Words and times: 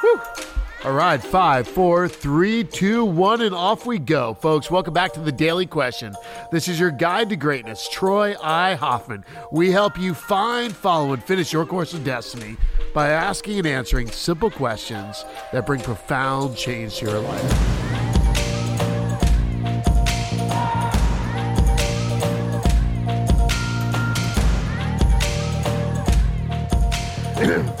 Whew. 0.00 0.20
All 0.84 0.92
right, 0.92 1.22
five, 1.22 1.68
four, 1.68 2.08
three, 2.08 2.64
two, 2.64 3.04
one, 3.04 3.42
and 3.42 3.54
off 3.54 3.84
we 3.84 3.98
go. 3.98 4.32
Folks, 4.32 4.70
welcome 4.70 4.94
back 4.94 5.12
to 5.12 5.20
the 5.20 5.30
Daily 5.30 5.66
Question. 5.66 6.14
This 6.50 6.68
is 6.68 6.80
your 6.80 6.90
guide 6.90 7.28
to 7.28 7.36
greatness, 7.36 7.86
Troy 7.86 8.34
I. 8.42 8.76
Hoffman. 8.76 9.26
We 9.52 9.70
help 9.70 9.98
you 9.98 10.14
find, 10.14 10.74
follow, 10.74 11.12
and 11.12 11.22
finish 11.22 11.52
your 11.52 11.66
course 11.66 11.92
of 11.92 12.02
destiny 12.02 12.56
by 12.94 13.10
asking 13.10 13.58
and 13.58 13.66
answering 13.66 14.10
simple 14.10 14.50
questions 14.50 15.22
that 15.52 15.66
bring 15.66 15.82
profound 15.82 16.56
change 16.56 16.96
to 16.98 17.06
your 17.06 17.20
life. 17.20 17.89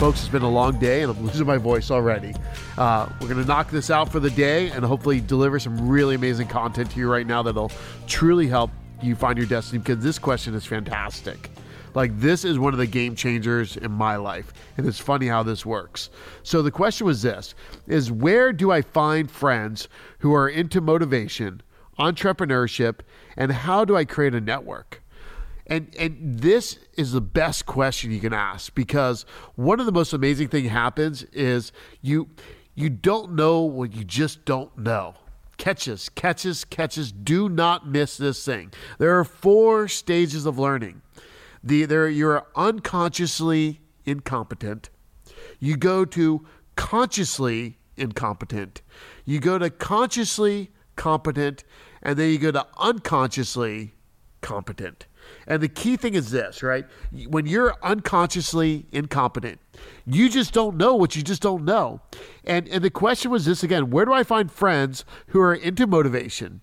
Folks, 0.00 0.20
it's 0.20 0.30
been 0.30 0.40
a 0.40 0.48
long 0.48 0.78
day 0.78 1.02
and 1.02 1.14
I'm 1.14 1.26
losing 1.26 1.46
my 1.46 1.58
voice 1.58 1.90
already. 1.90 2.34
Uh, 2.78 3.06
we're 3.20 3.28
going 3.28 3.38
to 3.38 3.44
knock 3.44 3.70
this 3.70 3.90
out 3.90 4.10
for 4.10 4.18
the 4.18 4.30
day 4.30 4.70
and 4.70 4.82
hopefully 4.82 5.20
deliver 5.20 5.58
some 5.58 5.86
really 5.86 6.14
amazing 6.14 6.48
content 6.48 6.90
to 6.92 6.98
you 6.98 7.06
right 7.06 7.26
now 7.26 7.42
that'll 7.42 7.70
truly 8.06 8.46
help 8.46 8.70
you 9.02 9.14
find 9.14 9.36
your 9.36 9.46
destiny 9.46 9.78
because 9.78 10.02
this 10.02 10.18
question 10.18 10.54
is 10.54 10.64
fantastic. 10.64 11.50
Like, 11.92 12.18
this 12.18 12.46
is 12.46 12.58
one 12.58 12.72
of 12.72 12.78
the 12.78 12.86
game 12.86 13.14
changers 13.14 13.76
in 13.76 13.92
my 13.92 14.16
life. 14.16 14.54
And 14.78 14.86
it's 14.86 14.98
funny 14.98 15.26
how 15.26 15.42
this 15.42 15.66
works. 15.66 16.08
So, 16.44 16.62
the 16.62 16.70
question 16.70 17.06
was 17.06 17.20
this 17.20 17.54
is 17.86 18.10
where 18.10 18.54
do 18.54 18.72
I 18.72 18.80
find 18.80 19.30
friends 19.30 19.86
who 20.20 20.32
are 20.32 20.48
into 20.48 20.80
motivation, 20.80 21.60
entrepreneurship, 21.98 23.00
and 23.36 23.52
how 23.52 23.84
do 23.84 23.98
I 23.98 24.06
create 24.06 24.34
a 24.34 24.40
network? 24.40 25.02
And 25.70 25.94
and 25.96 26.18
this 26.20 26.80
is 26.96 27.12
the 27.12 27.20
best 27.20 27.64
question 27.64 28.10
you 28.10 28.18
can 28.18 28.34
ask 28.34 28.74
because 28.74 29.24
one 29.54 29.78
of 29.78 29.86
the 29.86 29.92
most 29.92 30.12
amazing 30.12 30.48
thing 30.48 30.64
happens 30.64 31.22
is 31.32 31.70
you 32.02 32.28
you 32.74 32.90
don't 32.90 33.32
know 33.32 33.60
what 33.60 33.94
you 33.94 34.02
just 34.02 34.44
don't 34.44 34.76
know. 34.76 35.14
Catches, 35.58 36.08
catches, 36.08 36.64
catches. 36.64 37.12
Do 37.12 37.48
not 37.48 37.86
miss 37.86 38.16
this 38.16 38.44
thing. 38.44 38.72
There 38.98 39.16
are 39.16 39.24
four 39.24 39.86
stages 39.86 40.44
of 40.44 40.58
learning. 40.58 41.02
The 41.62 41.84
there 41.84 42.08
you're 42.08 42.46
unconsciously 42.56 43.80
incompetent. 44.04 44.90
You 45.60 45.76
go 45.76 46.04
to 46.04 46.44
consciously 46.74 47.78
incompetent. 47.96 48.82
You 49.24 49.38
go 49.38 49.56
to 49.56 49.70
consciously 49.70 50.72
competent, 50.96 51.62
and 52.02 52.18
then 52.18 52.30
you 52.30 52.38
go 52.38 52.50
to 52.50 52.66
unconsciously 52.76 53.94
competent. 54.40 55.06
And 55.50 55.60
the 55.60 55.68
key 55.68 55.96
thing 55.96 56.14
is 56.14 56.30
this, 56.30 56.62
right? 56.62 56.86
When 57.26 57.44
you're 57.44 57.74
unconsciously 57.82 58.86
incompetent, 58.92 59.58
you 60.06 60.28
just 60.28 60.54
don't 60.54 60.76
know 60.76 60.94
what 60.94 61.16
you 61.16 61.22
just 61.24 61.42
don't 61.42 61.64
know. 61.64 62.00
And 62.44 62.68
and 62.68 62.84
the 62.84 62.90
question 62.90 63.32
was 63.32 63.46
this 63.46 63.64
again, 63.64 63.90
where 63.90 64.04
do 64.04 64.12
I 64.12 64.22
find 64.22 64.50
friends 64.50 65.04
who 65.26 65.40
are 65.40 65.52
into 65.52 65.88
motivation? 65.88 66.60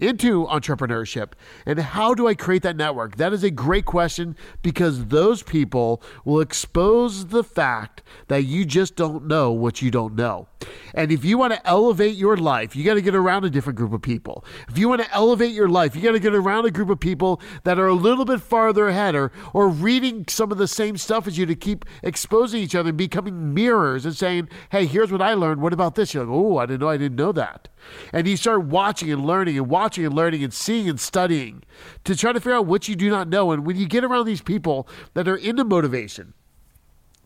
Into 0.00 0.46
entrepreneurship 0.46 1.32
and 1.66 1.78
how 1.78 2.14
do 2.14 2.26
I 2.26 2.34
create 2.34 2.62
that 2.62 2.76
network? 2.76 3.16
That 3.16 3.32
is 3.32 3.44
a 3.44 3.50
great 3.50 3.84
question 3.84 4.36
because 4.62 5.06
those 5.06 5.42
people 5.42 6.02
will 6.24 6.40
expose 6.40 7.26
the 7.26 7.44
fact 7.44 8.02
that 8.28 8.44
you 8.44 8.64
just 8.64 8.96
don't 8.96 9.26
know 9.26 9.52
what 9.52 9.82
you 9.82 9.90
don't 9.90 10.14
know. 10.14 10.48
And 10.94 11.12
if 11.12 11.24
you 11.24 11.38
want 11.38 11.54
to 11.54 11.66
elevate 11.66 12.16
your 12.16 12.36
life, 12.36 12.76
you 12.76 12.84
got 12.84 12.94
to 12.94 13.02
get 13.02 13.14
around 13.14 13.44
a 13.44 13.50
different 13.50 13.78
group 13.78 13.92
of 13.92 14.02
people. 14.02 14.44
If 14.68 14.76
you 14.78 14.88
want 14.88 15.02
to 15.02 15.14
elevate 15.14 15.52
your 15.52 15.68
life, 15.68 15.94
you 15.96 16.02
got 16.02 16.12
to 16.12 16.20
get 16.20 16.34
around 16.34 16.66
a 16.66 16.70
group 16.70 16.90
of 16.90 17.00
people 17.00 17.40
that 17.64 17.78
are 17.78 17.86
a 17.86 17.94
little 17.94 18.24
bit 18.24 18.40
farther 18.40 18.88
ahead 18.88 19.14
or, 19.14 19.32
or 19.52 19.68
reading 19.68 20.24
some 20.28 20.52
of 20.52 20.58
the 20.58 20.68
same 20.68 20.96
stuff 20.96 21.26
as 21.26 21.38
you 21.38 21.46
to 21.46 21.54
keep 21.54 21.84
exposing 22.02 22.62
each 22.62 22.74
other 22.74 22.90
and 22.90 22.98
becoming 22.98 23.54
mirrors 23.54 24.04
and 24.04 24.16
saying, 24.16 24.48
hey, 24.70 24.86
here's 24.86 25.12
what 25.12 25.22
I 25.22 25.34
learned. 25.34 25.62
What 25.62 25.72
about 25.72 25.94
this? 25.94 26.14
You're 26.14 26.24
like, 26.24 26.34
oh, 26.34 26.58
I 26.58 26.66
didn't 26.66 26.80
know 26.80 26.88
I 26.88 26.96
didn't 26.96 27.16
know 27.16 27.32
that. 27.32 27.68
And 28.12 28.26
you 28.26 28.36
start 28.36 28.64
watching 28.64 29.12
and 29.12 29.24
learning 29.24 29.56
and 29.56 29.68
watching 29.68 30.04
and 30.04 30.14
learning 30.14 30.44
and 30.44 30.52
seeing 30.52 30.88
and 30.88 31.00
studying 31.00 31.62
to 32.04 32.16
try 32.16 32.32
to 32.32 32.40
figure 32.40 32.54
out 32.54 32.66
what 32.66 32.88
you 32.88 32.96
do 32.96 33.10
not 33.10 33.28
know. 33.28 33.52
And 33.52 33.66
when 33.66 33.76
you 33.76 33.86
get 33.86 34.04
around 34.04 34.26
these 34.26 34.42
people 34.42 34.88
that 35.14 35.28
are 35.28 35.36
into 35.36 35.64
motivation, 35.64 36.34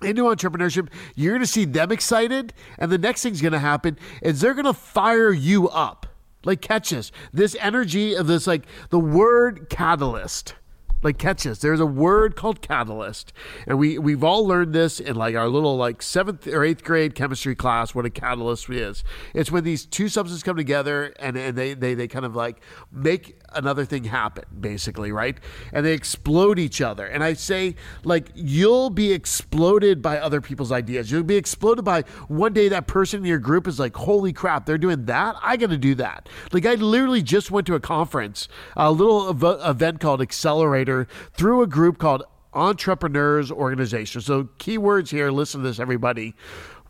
into 0.03 0.23
entrepreneurship, 0.25 0.89
you're 1.15 1.33
going 1.33 1.43
to 1.43 1.47
see 1.47 1.65
them 1.65 1.91
excited. 1.93 2.53
And 2.79 2.91
the 2.91 2.99
next 2.99 3.23
thing's 3.23 3.41
going 3.41 3.53
to 3.53 3.59
happen 3.59 3.99
is 4.23 4.41
they're 4.41 4.55
going 4.55 4.65
to 4.65 4.73
fire 4.73 5.33
you 5.33 5.69
up. 5.69 6.07
Like, 6.45 6.61
catch 6.61 6.91
this. 6.91 7.11
This 7.33 7.57
energy 7.59 8.15
of 8.15 8.27
this, 8.27 8.47
like 8.47 8.67
the 8.91 8.99
word 8.99 9.69
catalyst 9.71 10.55
like 11.05 11.19
catches. 11.19 11.61
There's 11.61 11.81
a 11.81 11.87
word 11.87 12.35
called 12.35 12.61
catalyst, 12.61 13.33
and 13.67 13.79
we 13.79 13.99
we've 13.99 14.25
all 14.25 14.47
learned 14.47 14.73
this 14.73 14.99
in 15.01 15.17
like 15.17 15.37
our 15.37 15.49
little 15.49 15.77
like 15.77 16.03
seventh 16.03 16.47
or 16.47 16.65
eighth 16.65 16.83
grade 16.83 17.15
chemistry 17.15 17.55
class. 17.55 17.95
What 17.95 18.07
a 18.07 18.11
catalyst 18.11 18.69
is. 18.71 19.05
It's 19.35 19.51
when 19.51 19.65
these 19.65 19.85
two 19.85 20.09
substances 20.09 20.43
come 20.43 20.57
together 20.57 21.15
and 21.19 21.37
and 21.37 21.57
they 21.57 21.75
they 21.75 21.95
they 21.95 22.09
kind 22.09 22.25
of 22.25 22.35
like 22.35 22.61
make 22.91 23.39
another 23.55 23.85
thing 23.85 24.05
happen, 24.05 24.45
basically, 24.61 25.13
right? 25.13 25.39
And 25.73 25.85
they 25.85 25.93
explode 25.93 26.59
each 26.59 26.81
other. 26.81 27.07
And 27.07 27.23
I 27.23 27.35
say 27.35 27.77
like 28.05 28.29
you'll 28.35 28.91
be 28.91 29.13
exploded 29.13 30.03
by 30.03 30.19
other 30.19 30.41
people's 30.41 30.73
ideas. 30.73 31.11
You'll 31.11 31.23
be 31.23 31.37
exploded 31.37 31.85
by 31.85 32.03
one 32.29 32.53
day 32.53 32.69
that 32.69 32.87
person 32.87 33.21
in 33.21 33.27
your 33.27 33.39
group 33.39 33.67
is 33.67 33.79
like, 33.79 33.97
holy 33.97 34.33
crap, 34.33 34.67
they're 34.67 34.79
doing 34.79 35.05
that. 35.07 35.37
I 35.43 35.57
got 35.57 35.71
to 35.71 35.79
do 35.79 35.95
that. 35.97 36.29
Like 36.53 36.67
I 36.67 36.75
literally 36.75 37.23
just 37.23 37.51
went 37.51 37.67
to 37.69 37.75
a 37.75 37.81
conference, 37.81 38.49
a 38.77 38.91
little 38.91 39.31
ev- 39.31 39.61
event 39.65 40.01
called 40.01 40.21
Accelerator 40.21 41.07
through 41.35 41.63
a 41.63 41.67
group 41.67 41.99
called 41.99 42.25
Entrepreneurs 42.55 43.51
Organization. 43.51 44.21
So, 44.21 44.45
keywords 44.59 45.11
here, 45.11 45.31
listen 45.31 45.63
to 45.63 45.69
this, 45.69 45.81
everybody. 45.81 46.35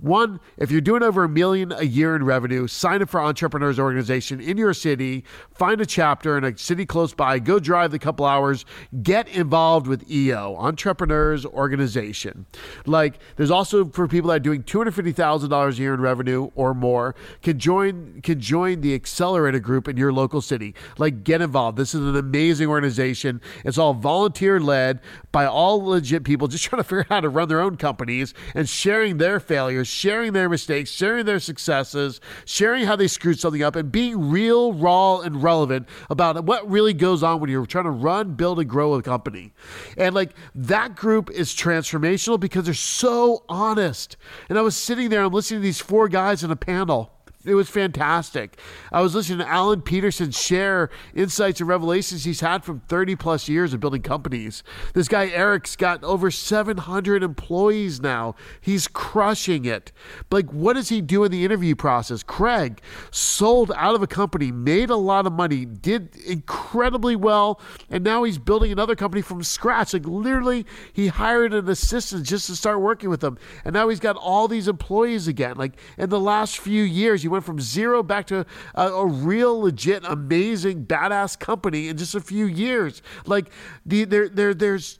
One, 0.00 0.41
if 0.56 0.71
you're 0.71 0.81
doing 0.81 1.03
over 1.03 1.25
a 1.25 1.28
million 1.28 1.72
a 1.72 1.84
year 1.84 2.16
in 2.16 2.25
revenue, 2.25 2.66
sign 2.66 3.00
up 3.00 3.09
for 3.09 3.21
Entrepreneurs 3.21 3.78
Organization 3.78 4.41
in 4.41 4.56
your 4.56 4.75
city, 4.75 5.25
find 5.55 5.81
a 5.81 5.87
chapter 5.87 6.37
in 6.37 6.43
a 6.43 6.56
city 6.59 6.84
close 6.84 7.15
by, 7.15 7.38
go 7.38 7.60
drive 7.60 7.93
the 7.93 7.99
couple 7.99 8.27
hours, 8.27 8.65
get 9.03 9.28
involved 9.28 9.87
with 9.87 10.10
EO, 10.10 10.56
Entrepreneurs 10.59 11.47
Organization. 11.47 12.47
Like, 12.87 13.21
there's 13.37 13.53
also 13.53 13.84
for 13.87 14.09
people 14.09 14.31
that 14.31 14.37
are 14.37 14.41
doing 14.41 14.65
$250,000 14.65 15.72
a 15.72 15.77
year 15.77 15.94
in 15.94 16.00
revenue 16.00 16.50
or 16.56 16.75
more, 16.75 17.15
can 17.43 17.59
join 17.59 18.21
can 18.22 18.41
join 18.41 18.81
the 18.81 18.94
accelerator 18.94 19.61
group 19.61 19.87
in 19.87 19.97
your 19.97 20.12
local 20.12 20.41
city. 20.41 20.75
Like, 20.99 21.22
get 21.22 21.41
involved. 21.41 21.78
This 21.78 21.94
is 21.94 22.00
an 22.00 22.16
amazing 22.16 22.69
organization. 22.69 23.41
It's 23.65 23.78
all 23.78 23.94
volunteer 23.94 24.59
led 24.59 25.00
by 25.31 25.47
all 25.47 25.82
legit 25.84 26.25
people 26.25 26.49
just 26.49 26.65
trying 26.69 26.82
to 26.82 26.84
figure 26.84 27.00
out 27.03 27.09
how 27.09 27.21
to 27.21 27.28
run 27.28 27.49
their 27.49 27.61
own 27.61 27.76
companies 27.76 28.34
and 28.55 28.69
sharing 28.69 29.19
their 29.19 29.38
failures 29.38 29.84
sharing 29.84 30.33
their 30.33 30.49
mistakes, 30.49 30.91
sharing 30.91 31.25
their 31.27 31.41
successes, 31.41 32.21
sharing 32.45 32.84
how 32.84 32.97
they 32.97 33.09
screwed 33.09 33.39
something 33.39 33.62
up, 33.62 33.77
and 33.77 33.91
being 33.91 34.31
real, 34.31 34.72
raw, 34.72 35.21
and 35.21 35.43
relevant 35.43 35.89
about 36.11 36.45
what 36.45 36.69
really 36.69 36.95
goes 36.95 37.22
on 37.22 37.41
when 37.41 37.50
you're 37.50 37.67
trying 37.67 37.84
to 37.84 37.91
run, 37.91 38.34
build, 38.34 38.59
and 38.59 38.69
grow 38.69 38.94
a 38.94 39.03
company. 39.03 39.53
And 39.97 40.15
like 40.15 40.34
that 40.55 40.97
group 40.97 41.31
is 41.31 41.55
transformational 41.55 42.39
because 42.39 42.65
they're 42.65 42.75
so 42.75 43.44
honest. 43.49 44.17
And 44.49 44.59
I 44.59 44.62
was 44.62 44.77
sitting 44.77 45.09
there, 45.09 45.25
I'm 45.25 45.33
listening 45.33 45.61
to 45.61 45.65
these 45.65 45.81
four 45.81 46.09
guys 46.09 46.44
in 46.44 46.50
a 46.50 46.56
panel 46.56 47.14
it 47.47 47.55
was 47.55 47.69
fantastic. 47.69 48.59
I 48.93 49.00
was 49.03 49.15
listening 49.15 49.38
to 49.38 49.49
Alan 49.49 49.82
Peterson 49.82 50.31
share 50.31 50.91
insights 51.15 51.60
and 51.60 51.69
revelations 51.69 52.25
he's 52.25 52.41
had 52.41 52.65
from 52.65 52.81
30 52.81 53.16
plus 53.16 53.49
years 53.49 53.75
of 53.75 53.81
building 53.81 54.03
companies. 54.03 54.62
This 54.94 55.09
guy 55.09 55.28
Eric's 55.28 55.77
got 55.77 56.03
over 56.03 56.31
700 56.31 57.22
employees 57.22 58.00
now. 58.00 58.34
He's 58.60 58.88
crushing 58.88 59.65
it. 59.65 59.93
Like, 60.31 60.50
what 60.50 60.75
does 60.75 60.88
he 60.88 61.00
do 61.00 61.25
in 61.25 61.31
the 61.31 61.44
interview 61.44 61.75
process? 61.75 62.22
Craig 62.22 62.81
sold 63.10 63.72
out 63.76 63.94
of 63.94 64.03
a 64.03 64.06
company, 64.06 64.50
made 64.50 64.91
a 64.91 64.97
lot 64.97 65.26
of 65.26 65.32
money, 65.32 65.65
did 65.65 66.16
incredibly 66.16 67.16
well, 67.16 67.61
and 67.91 68.03
now 68.03 68.25
he's 68.25 68.38
building 68.38 68.72
another 68.72 68.97
company 68.97 69.22
from 69.22 69.43
scratch. 69.43 69.93
Like, 69.93 70.06
literally, 70.06 70.65
he 70.93 71.09
hired 71.09 71.53
an 71.53 71.69
assistant 71.69 72.25
just 72.25 72.47
to 72.47 72.56
start 72.56 72.81
working 72.81 73.11
with 73.11 73.22
him, 73.22 73.38
and 73.65 73.75
now 73.75 73.88
he's 73.88 74.00
got 74.00 74.17
all 74.17 74.49
these 74.49 74.69
employees 74.69 75.29
again. 75.29 75.56
Like, 75.56 75.79
in 75.99 76.11
the 76.11 76.20
last 76.20 76.58
few 76.58 76.82
years, 76.82 77.23
he 77.23 77.29
went 77.35 77.45
from 77.45 77.61
zero 77.61 78.03
back 78.03 78.27
to 78.29 78.47
a, 78.75 78.87
a, 78.89 79.07
real, 79.07 79.61
legit, 79.61 80.05
amazing, 80.05 80.87
badass 80.87 81.39
company 81.39 81.89
in 81.89 81.97
just 81.97 82.15
a 82.15 82.21
few 82.21 82.47
years. 82.47 83.03
Like 83.27 83.51
the 83.85 84.05
there 84.05 84.29
there 84.29 84.55
there's 84.55 84.99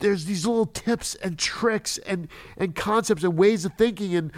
there's 0.00 0.26
these 0.26 0.46
little 0.46 0.66
tips 0.66 1.14
and 1.16 1.38
tricks 1.38 1.98
and 1.98 2.28
and 2.56 2.74
concepts 2.74 3.24
and 3.24 3.36
ways 3.36 3.64
of 3.64 3.72
thinking 3.78 4.14
and 4.14 4.32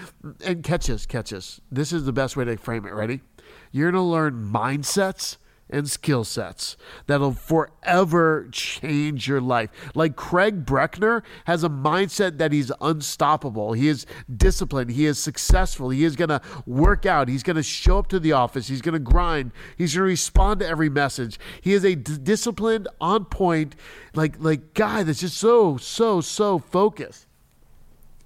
and 0.45 0.63
catches 0.63 1.07
catches. 1.07 1.61
This 1.71 1.93
is 1.93 2.05
the 2.05 2.13
best 2.13 2.37
way 2.37 2.45
to 2.45 2.57
frame 2.57 2.87
it. 2.87 2.93
Ready? 2.93 3.21
You're 3.73 3.91
gonna 3.91 4.07
learn 4.07 4.51
mindsets 4.53 5.37
and 5.73 5.89
skill 5.89 6.25
sets 6.25 6.77
that'll 7.07 7.33
forever 7.33 8.49
change 8.53 9.29
your 9.29 9.41
life. 9.41 9.71
Like 9.95 10.17
Craig 10.17 10.65
Breckner 10.65 11.23
has 11.45 11.65
a 11.65 11.69
mindset 11.69 12.39
that 12.39 12.53
he's 12.53 12.73
unstoppable. 12.81 13.73
He 13.73 13.89
is 13.89 14.07
disciplined. 14.35 14.91
He 14.91 15.07
is 15.07 15.19
successful. 15.19 15.91
He 15.91 16.05
is 16.05 16.17
going 16.17 16.29
to 16.29 16.41
work 16.67 17.07
out. 17.07 17.29
He's 17.29 17.43
going 17.43 17.57
to 17.57 17.63
show 17.63 17.99
up 17.99 18.09
to 18.09 18.21
the 18.21 18.33
office. 18.33 18.69
He's 18.69 18.83
going 18.83 18.95
to 18.95 18.99
grind. 18.99 19.53
He's 19.77 19.95
going 19.95 20.03
to 20.03 20.11
respond 20.11 20.61
to 20.61 20.67
every 20.67 20.89
message. 20.89 21.39
He 21.61 21.73
is 21.73 21.85
a 21.85 21.95
d- 21.95 22.19
disciplined, 22.19 22.89
on 23.01 23.25
point, 23.25 23.77
like 24.15 24.37
like 24.39 24.75
guy 24.75 25.03
that's 25.03 25.21
just 25.21 25.37
so 25.37 25.77
so 25.77 26.21
so 26.21 26.59
focused. 26.59 27.27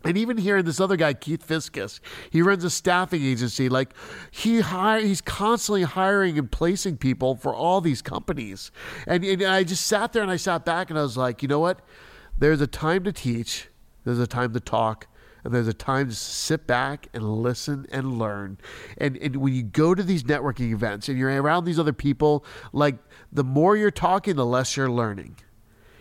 And 0.05 0.19
even 0.19 0.37
hearing 0.37 0.65
this 0.65 0.81
other 0.81 0.97
guy, 0.97 1.15
Keith 1.15 1.43
Fiscus, 1.43 2.01
he 2.31 2.43
runs 2.43 2.63
a 2.63 2.71
staffing 2.71 3.25
agency. 3.25 3.69
Like 3.69 3.95
he 4.31 4.61
hire, 4.61 5.01
he's 5.01 5.23
constantly 5.23 5.83
hiring 5.83 6.39
and 6.39 6.51
placing 6.51 6.99
people 6.99 7.37
for 7.37 7.55
all 7.55 7.81
these 7.81 8.03
companies. 8.03 8.71
And, 9.07 9.25
and 9.25 9.43
I 9.43 9.65
just 9.65 9.87
sat 9.87 10.13
there 10.13 10.23
and 10.23 10.31
I 10.31 10.37
sat 10.37 10.65
back 10.65 10.91
and 10.91 10.99
I 10.99 11.03
was 11.03 11.17
like, 11.17 11.43
you 11.43 11.49
know 11.49 11.61
what? 11.61 11.81
There's 12.37 12.61
a 12.61 12.67
time 12.67 13.05
to 13.05 13.13
teach. 13.13 13.69
There's 14.05 14.19
a 14.19 14.27
time 14.27 14.53
to 14.53 14.61
talk. 14.61 15.07
And 15.43 15.55
there's 15.55 15.69
a 15.69 15.75
time 15.75 16.09
to 16.09 16.15
sit 16.15 16.67
back 16.67 17.09
and 17.13 17.43
listen 17.43 17.87
and 17.93 18.19
learn. 18.19 18.59
And, 18.97 19.17
and 19.19 19.37
when 19.37 19.55
you 19.55 19.63
go 19.63 19.95
to 19.95 20.03
these 20.03 20.25
networking 20.25 20.73
events 20.73 21.09
and 21.09 21.19
you're 21.19 21.31
around 21.43 21.65
these 21.65 21.79
other 21.79 21.93
people, 21.93 22.47
like 22.73 22.97
the 23.31 23.45
more 23.45 23.77
you're 23.77 23.91
talking, 23.91 24.37
the 24.37 24.47
less 24.47 24.77
you're 24.77 24.91
learning. 24.91 25.37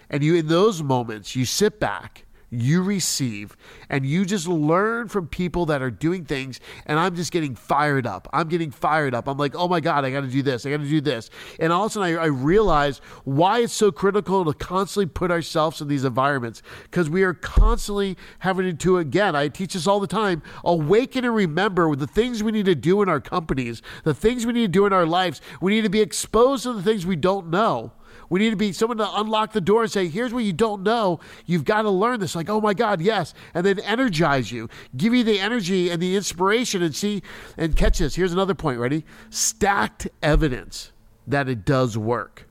And 0.10 0.24
you, 0.24 0.36
in 0.36 0.48
those 0.48 0.82
moments, 0.82 1.36
you 1.36 1.44
sit 1.44 1.80
back 1.80 2.26
you 2.54 2.84
receive 2.84 3.56
and 3.90 4.06
you 4.06 4.26
just 4.26 4.48
learn 4.48 5.08
from 5.08 5.28
people 5.28 5.66
that 5.66 5.82
are 5.82 5.92
doing 5.92 6.26
things 6.26 6.60
and 6.86 7.00
i'm 7.00 7.16
just 7.16 7.32
getting 7.32 7.56
fired 7.56 8.06
up. 8.06 8.28
I'm 8.34 8.48
getting 8.48 8.72
fired 8.72 9.14
up. 9.14 9.28
I'm 9.28 9.38
like 9.38 9.56
oh 9.56 9.68
my 9.68 9.80
god 9.80 10.06
i 10.06 10.12
gotta 10.12 10.28
do 10.28 10.42
this. 10.42 10.66
I 10.66 10.72
gotta 10.72 10.88
do 10.88 11.02
this. 11.02 11.30
And 11.60 11.72
all 11.72 11.86
of 11.86 11.92
a 11.92 11.94
sudden 11.94 12.18
i, 12.18 12.24
I 12.24 12.28
realize 12.28 13.00
why 13.24 13.60
it's 13.60 13.74
so 13.74 13.92
critical 13.92 14.46
to 14.46 14.54
constantly 14.54 15.08
put 15.08 15.32
ourselves 15.32 15.82
in 15.82 15.88
these 15.88 16.04
environments 16.04 16.62
because 16.84 17.10
we 17.10 17.24
are 17.24 17.34
constantly 17.34 18.18
having 18.40 18.76
to 18.76 18.98
again 18.98 19.36
i 19.36 19.48
teach 19.48 19.74
this 19.74 19.88
all 19.88 20.00
the 20.00 20.08
time 20.08 20.42
awaken 20.64 21.26
and 21.26 21.36
remember 21.36 21.96
the 21.96 22.08
things 22.08 22.44
we 22.44 22.52
need 22.52 22.66
to 22.66 22.76
do 22.76 23.02
in 23.02 23.10
our 23.10 23.20
companies 23.20 23.82
the 24.04 24.14
things 24.14 24.46
we 24.46 24.54
need 24.54 24.62
to 24.62 24.68
do 24.68 24.86
in 24.86 24.94
our 24.94 25.06
lives. 25.06 25.42
We 25.62 25.74
need 25.74 25.84
to 25.84 25.90
be 25.90 26.02
exposed 26.02 26.64
to 26.64 26.74
the 26.74 26.84
things 26.84 27.06
we 27.06 27.16
don't 27.16 27.50
know 27.50 27.92
we 28.34 28.40
need 28.40 28.50
to 28.50 28.56
be 28.56 28.74
someone 28.74 28.98
to 28.98 29.08
unlock 29.14 29.52
the 29.52 29.62
door 29.62 29.84
and 29.84 29.92
say, 29.92 30.08
here's 30.08 30.34
what 30.34 30.44
you 30.44 30.54
don't 30.54 30.82
know. 30.82 31.20
You've 31.46 31.66
got 31.66 31.84
to 31.84 31.92
learn 31.92 32.20
this. 32.20 32.36
Like, 32.36 32.50
oh 32.50 32.60
my 32.60 32.74
God, 32.74 33.00
yes. 33.00 33.36
And 33.54 33.64
then 33.64 33.78
energize 33.82 34.52
you, 34.52 34.70
give 34.98 35.14
you 35.14 35.24
the 35.24 35.40
energy 35.40 35.92
and 35.92 36.02
the 36.02 36.16
inspiration 36.16 36.82
and 36.82 36.96
see 36.96 37.22
and 37.58 37.76
catch 37.76 38.00
this. 38.00 38.16
Here's 38.16 38.34
another 38.34 38.56
point. 38.56 38.80
Ready? 38.80 39.06
Stacked 39.30 40.08
evidence 40.24 40.94
that 41.28 41.48
it 41.48 41.64
does 41.64 41.96
work. 41.96 42.50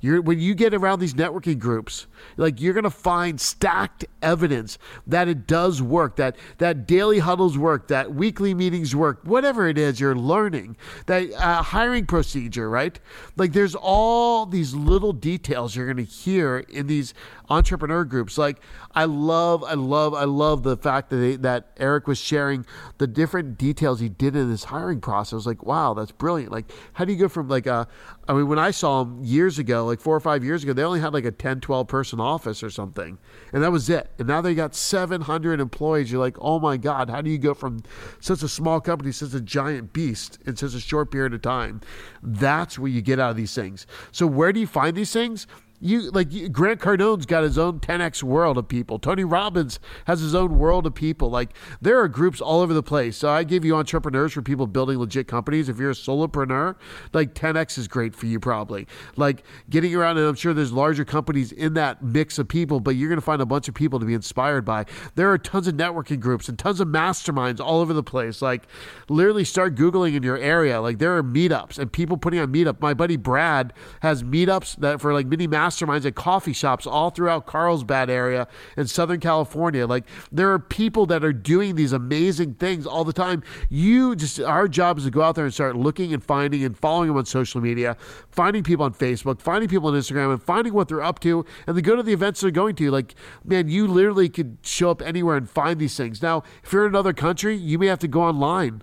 You're, 0.00 0.22
when 0.22 0.40
you 0.40 0.54
get 0.54 0.72
around 0.72 1.00
these 1.00 1.14
networking 1.14 1.58
groups, 1.58 2.06
like 2.36 2.60
you're 2.60 2.72
going 2.72 2.84
to 2.84 2.90
find 2.90 3.40
stacked 3.40 4.04
evidence 4.22 4.78
that 5.06 5.28
it 5.28 5.46
does 5.46 5.82
work, 5.82 6.16
that 6.16 6.36
that 6.58 6.86
daily 6.86 7.18
huddles 7.18 7.58
work, 7.58 7.88
that 7.88 8.14
weekly 8.14 8.54
meetings 8.54 8.96
work, 8.96 9.20
whatever 9.24 9.68
it 9.68 9.76
is 9.78 10.00
you're 10.00 10.16
learning, 10.16 10.76
that 11.06 11.32
uh, 11.34 11.62
hiring 11.62 12.06
procedure, 12.06 12.68
right? 12.70 12.98
Like 13.36 13.52
there's 13.52 13.74
all 13.74 14.46
these 14.46 14.74
little 14.74 15.12
details 15.12 15.76
you're 15.76 15.92
going 15.92 16.04
to 16.04 16.10
hear 16.10 16.58
in 16.68 16.86
these 16.86 17.12
entrepreneur 17.50 18.04
groups. 18.04 18.38
Like 18.38 18.60
I 18.94 19.04
love, 19.04 19.62
I 19.64 19.74
love, 19.74 20.14
I 20.14 20.24
love 20.24 20.62
the 20.62 20.76
fact 20.76 21.10
that 21.10 21.16
they, 21.16 21.36
that 21.36 21.72
Eric 21.76 22.06
was 22.06 22.18
sharing 22.18 22.64
the 22.98 23.06
different 23.06 23.58
details 23.58 24.00
he 24.00 24.08
did 24.08 24.36
in 24.36 24.50
his 24.50 24.64
hiring 24.64 25.00
process. 25.00 25.46
Like, 25.46 25.64
wow, 25.64 25.94
that's 25.94 26.12
brilliant. 26.12 26.52
Like, 26.52 26.70
how 26.94 27.04
do 27.04 27.12
you 27.12 27.18
go 27.18 27.28
from 27.28 27.48
like 27.48 27.66
a, 27.66 27.86
I 28.28 28.32
mean, 28.32 28.48
when 28.48 28.58
I 28.58 28.70
saw 28.70 29.02
him 29.02 29.22
years 29.24 29.58
ago, 29.58 29.84
like 29.90 30.00
four 30.00 30.16
or 30.16 30.20
five 30.20 30.42
years 30.42 30.62
ago, 30.62 30.72
they 30.72 30.82
only 30.82 31.00
had 31.00 31.12
like 31.12 31.24
a 31.24 31.30
10, 31.30 31.60
12 31.60 31.86
person 31.86 32.20
office 32.20 32.62
or 32.62 32.70
something. 32.70 33.18
And 33.52 33.62
that 33.62 33.72
was 33.72 33.90
it. 33.90 34.10
And 34.18 34.26
now 34.28 34.40
they 34.40 34.54
got 34.54 34.74
700 34.74 35.60
employees. 35.60 36.10
You're 36.10 36.20
like, 36.20 36.36
oh 36.40 36.58
my 36.58 36.76
God, 36.76 37.10
how 37.10 37.20
do 37.20 37.30
you 37.30 37.38
go 37.38 37.52
from 37.52 37.82
such 38.20 38.42
a 38.42 38.48
small 38.48 38.80
company, 38.80 39.12
such 39.12 39.34
a 39.34 39.40
giant 39.40 39.92
beast 39.92 40.38
in 40.46 40.56
such 40.56 40.74
a 40.74 40.80
short 40.80 41.10
period 41.10 41.34
of 41.34 41.42
time? 41.42 41.80
That's 42.22 42.78
where 42.78 42.90
you 42.90 43.02
get 43.02 43.18
out 43.18 43.30
of 43.30 43.36
these 43.36 43.54
things. 43.54 43.86
So, 44.12 44.26
where 44.26 44.52
do 44.52 44.60
you 44.60 44.66
find 44.66 44.96
these 44.96 45.12
things? 45.12 45.46
You 45.80 46.10
like 46.10 46.30
you, 46.32 46.48
Grant 46.48 46.78
Cardone's 46.78 47.24
got 47.24 47.42
his 47.42 47.56
own 47.56 47.80
10x 47.80 48.22
world 48.22 48.58
of 48.58 48.68
people. 48.68 48.98
Tony 48.98 49.24
Robbins 49.24 49.80
has 50.04 50.20
his 50.20 50.34
own 50.34 50.58
world 50.58 50.86
of 50.86 50.94
people. 50.94 51.30
Like 51.30 51.50
there 51.80 51.98
are 51.98 52.06
groups 52.06 52.40
all 52.40 52.60
over 52.60 52.74
the 52.74 52.82
place. 52.82 53.16
So 53.16 53.30
I 53.30 53.44
give 53.44 53.64
you 53.64 53.74
entrepreneurs 53.74 54.34
for 54.34 54.42
people 54.42 54.66
building 54.66 54.98
legit 54.98 55.26
companies. 55.26 55.70
If 55.70 55.78
you're 55.78 55.90
a 55.90 55.94
solopreneur, 55.94 56.76
like 57.14 57.34
10x 57.34 57.78
is 57.78 57.88
great 57.88 58.14
for 58.14 58.26
you 58.26 58.38
probably. 58.38 58.86
Like 59.16 59.42
getting 59.70 59.94
around, 59.94 60.18
and 60.18 60.26
I'm 60.26 60.34
sure 60.34 60.52
there's 60.52 60.72
larger 60.72 61.06
companies 61.06 61.50
in 61.50 61.72
that 61.74 62.02
mix 62.02 62.38
of 62.38 62.46
people, 62.46 62.80
but 62.80 62.96
you're 62.96 63.08
going 63.08 63.20
to 63.20 63.24
find 63.24 63.40
a 63.40 63.46
bunch 63.46 63.66
of 63.66 63.74
people 63.74 63.98
to 64.00 64.06
be 64.06 64.14
inspired 64.14 64.66
by. 64.66 64.84
There 65.14 65.30
are 65.30 65.38
tons 65.38 65.66
of 65.66 65.74
networking 65.76 66.20
groups 66.20 66.48
and 66.48 66.58
tons 66.58 66.80
of 66.80 66.88
masterminds 66.88 67.58
all 67.58 67.80
over 67.80 67.94
the 67.94 68.02
place. 68.02 68.42
Like 68.42 68.64
literally 69.08 69.44
start 69.44 69.76
googling 69.76 70.14
in 70.14 70.22
your 70.22 70.36
area. 70.36 70.78
Like 70.82 70.98
there 70.98 71.16
are 71.16 71.22
meetups 71.22 71.78
and 71.78 71.90
people 71.90 72.18
putting 72.18 72.38
on 72.38 72.52
meetup. 72.52 72.82
My 72.82 72.92
buddy 72.92 73.16
Brad 73.16 73.72
has 74.00 74.22
meetups 74.22 74.76
that 74.76 75.00
for 75.00 75.14
like 75.14 75.26
mini 75.26 75.48
masterminds 75.48 75.69
masterminds 75.70 76.04
at 76.06 76.14
coffee 76.14 76.52
shops 76.52 76.86
all 76.86 77.10
throughout 77.10 77.46
Carlsbad 77.46 78.10
area 78.10 78.48
in 78.76 78.86
Southern 78.86 79.20
California. 79.20 79.86
Like 79.86 80.04
there 80.30 80.52
are 80.52 80.58
people 80.58 81.06
that 81.06 81.24
are 81.24 81.32
doing 81.32 81.76
these 81.76 81.92
amazing 81.92 82.54
things 82.54 82.86
all 82.86 83.04
the 83.04 83.12
time. 83.12 83.42
You 83.68 84.16
just 84.16 84.40
our 84.40 84.68
job 84.68 84.98
is 84.98 85.04
to 85.04 85.10
go 85.10 85.22
out 85.22 85.34
there 85.34 85.44
and 85.44 85.54
start 85.54 85.76
looking 85.76 86.12
and 86.12 86.22
finding 86.22 86.64
and 86.64 86.76
following 86.76 87.08
them 87.08 87.16
on 87.16 87.26
social 87.26 87.60
media, 87.60 87.96
finding 88.30 88.62
people 88.62 88.84
on 88.84 88.94
Facebook, 88.94 89.40
finding 89.40 89.68
people 89.68 89.88
on 89.88 89.94
Instagram, 89.94 90.32
and 90.32 90.42
finding 90.42 90.74
what 90.74 90.88
they're 90.88 91.02
up 91.02 91.20
to, 91.20 91.44
and 91.66 91.76
then 91.76 91.82
go 91.82 91.96
to 91.96 92.02
the 92.02 92.12
events 92.12 92.40
they're 92.40 92.50
going 92.50 92.74
to. 92.76 92.90
Like, 92.90 93.14
man, 93.44 93.68
you 93.68 93.86
literally 93.86 94.28
could 94.28 94.58
show 94.62 94.90
up 94.90 95.02
anywhere 95.02 95.36
and 95.36 95.48
find 95.48 95.78
these 95.78 95.96
things. 95.96 96.22
Now, 96.22 96.42
if 96.62 96.72
you're 96.72 96.86
in 96.86 96.92
another 96.92 97.12
country, 97.12 97.56
you 97.56 97.78
may 97.78 97.86
have 97.86 97.98
to 98.00 98.08
go 98.08 98.22
online 98.22 98.82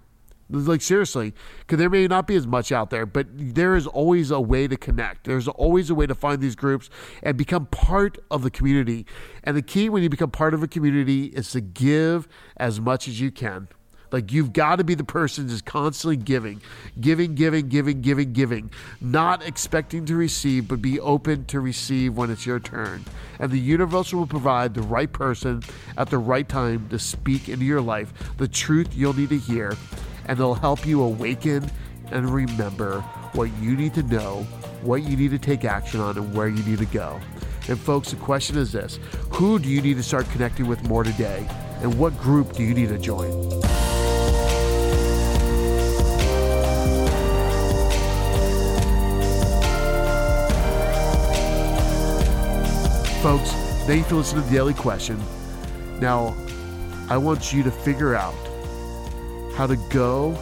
like 0.50 0.82
seriously, 0.82 1.34
because 1.60 1.78
there 1.78 1.90
may 1.90 2.08
not 2.08 2.28
be 2.28 2.36
as 2.36 2.48
much 2.48 2.72
out 2.72 2.90
there, 2.90 3.06
but 3.06 3.28
there 3.32 3.76
is 3.76 3.86
always 3.86 4.32
a 4.32 4.40
way 4.40 4.68
to 4.68 4.78
connect. 4.78 5.26
There's 5.26 5.48
always 5.48 5.90
a 5.90 5.96
way 5.96 6.08
to 6.08 6.16
find 6.16 6.42
these 6.42 6.56
groups 6.56 6.90
and 7.22 7.38
become 7.38 7.66
part 7.68 8.18
of 8.32 8.44
the 8.44 8.52
community. 8.52 9.06
And 9.44 9.58
the 9.58 9.62
key 9.62 9.90
when 9.90 10.04
you 10.04 10.10
become 10.10 10.32
part 10.32 10.54
of 10.54 10.64
a 10.64 10.68
community 10.68 11.26
is 11.26 11.52
to 11.52 11.62
give 11.62 12.28
as 12.56 12.80
much 12.80 13.08
as 13.08 13.20
you 13.20 13.32
can. 13.32 13.68
Like 14.12 14.32
you've 14.32 14.54
got 14.54 14.78
to 14.78 14.84
be 14.84 14.96
the 14.96 15.04
person 15.04 15.50
just 15.50 15.66
constantly 15.66 16.16
giving, 16.16 16.62
giving, 17.00 17.36
giving, 17.36 17.68
giving, 17.68 18.02
giving, 18.02 18.32
giving, 18.32 18.72
not 19.02 19.46
expecting 19.46 20.06
to 20.06 20.16
receive, 20.16 20.68
but 20.68 20.82
be 20.82 21.00
open 21.00 21.46
to 21.46 21.60
receive 21.60 22.16
when 22.16 22.32
it's 22.32 22.46
your 22.46 22.60
turn. 22.60 23.04
And 23.40 23.52
the 23.52 23.60
universe 23.60 24.14
will 24.14 24.28
provide 24.28 24.74
the 24.74 24.82
right 24.82 25.12
person 25.12 25.62
at 25.98 26.10
the 26.10 26.18
right 26.18 26.48
time 26.48 26.88
to 26.90 27.00
speak 27.00 27.50
into 27.50 27.66
your 27.66 27.82
life 27.82 28.14
the 28.38 28.48
truth 28.48 28.96
you'll 28.96 29.14
need 29.14 29.30
to 29.30 29.38
hear 29.38 29.76
and 30.28 30.38
they'll 30.38 30.54
help 30.54 30.86
you 30.86 31.02
awaken 31.02 31.70
and 32.12 32.30
remember 32.30 33.02
what 33.34 33.52
you 33.60 33.76
need 33.76 33.94
to 33.94 34.04
know, 34.04 34.44
what 34.82 35.04
you 35.04 35.18
need 35.18 35.32
to 35.32 35.40
take 35.40 35.66
action 35.66 36.00
on, 36.00 36.18
and 36.18 36.34
where 36.34 36.48
you 36.48 36.64
need 36.64 36.80
to 36.80 36.86
go. 36.86 37.20
And, 37.68 37.78
folks, 37.78 38.12
the 38.12 38.18
question 38.18 38.58
is 38.58 38.72
this 38.72 39.00
Who 39.34 39.60
do 39.60 39.70
you 39.70 39.82
need 39.82 39.98
to 39.98 40.04
start 40.04 40.30
connecting 40.32 40.68
with 40.68 40.88
more 40.88 41.04
today? 41.04 41.48
And 41.82 41.98
what 42.00 42.18
group 42.18 42.54
do 42.54 42.64
you 42.64 42.74
need 42.74 42.90
to 42.90 42.98
join? 42.98 43.32
Folks, 53.22 53.52
thank 53.86 53.98
you 53.98 54.04
for 54.06 54.16
listening 54.16 54.44
to 54.44 54.50
the 54.50 54.56
Daily 54.56 54.74
Question. 54.74 55.22
Now, 56.00 56.36
I 57.10 57.18
want 57.18 57.52
you 57.52 57.62
to 57.64 57.72
figure 57.72 58.16
out 58.16 58.34
how 59.58 59.66
to 59.66 59.76
go 59.90 60.38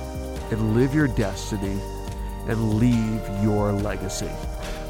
and 0.52 0.76
live 0.76 0.94
your 0.94 1.08
destiny 1.08 1.80
and 2.50 2.74
leave 2.74 3.22
your 3.42 3.72
legacy. 3.72 4.30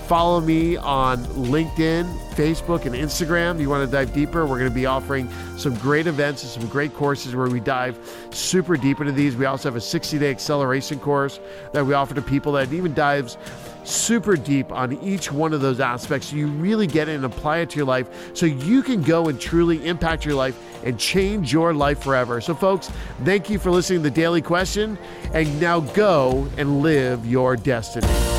Follow 0.08 0.42
me 0.42 0.78
on 0.78 1.24
LinkedIn, 1.26 2.12
Facebook, 2.32 2.88
and 2.88 2.96
Instagram. 2.96 3.60
You 3.60 3.70
want 3.70 3.88
to 3.88 3.92
dive 3.92 4.14
deeper? 4.14 4.48
We're 4.48 4.58
going 4.58 4.70
to 4.70 4.76
be 4.76 4.88
offering 4.88 5.30
some 5.58 5.76
great 5.76 6.08
events 6.08 6.42
and 6.42 6.52
some 6.52 6.68
great 6.72 6.96
courses 6.96 7.36
where 7.36 7.48
we 7.48 7.60
dive 7.60 8.00
super 8.32 8.78
deep 8.78 9.00
into 9.00 9.12
these. 9.12 9.36
We 9.36 9.46
also 9.46 9.70
have 9.70 9.76
a 9.76 9.82
60 9.82 10.18
day 10.18 10.32
acceleration 10.32 11.00
course 11.00 11.40
that 11.72 11.86
we 11.86 11.94
offer 11.94 12.16
to 12.16 12.22
people 12.24 12.52
that 12.54 12.74
even 12.74 12.96
dives 12.96 13.38
super 13.86 14.36
deep 14.36 14.72
on 14.72 14.94
each 15.04 15.32
one 15.32 15.54
of 15.54 15.62
those 15.62 15.80
aspects. 15.80 16.28
So 16.28 16.36
you 16.36 16.48
really 16.48 16.88
get 16.88 17.08
it 17.08 17.16
and 17.16 17.26
apply 17.26 17.60
it 17.60 17.70
to 17.72 17.78
your 17.78 17.86
life 17.86 18.36
so 18.36 18.46
you 18.46 18.82
can 18.84 19.02
go 19.02 19.28
and 19.28 19.40
truly 19.40 19.86
impact 19.86 20.26
your 20.26 20.36
life 20.36 20.60
and 20.84 21.00
change 21.00 21.52
your 21.52 21.74
life 21.74 22.04
forever. 22.04 22.42
So, 22.42 22.54
folks, 22.54 22.92
thank 23.24 23.50
you 23.50 23.60
for 23.60 23.72
listening 23.72 24.04
to 24.04 24.10
the 24.10 24.16
Daily 24.16 24.42
Question, 24.42 24.98
and 25.34 25.60
now 25.60 25.80
go 25.80 26.48
and 26.58 26.82
live 26.82 27.26
your 27.26 27.56
destiny. 27.56 28.35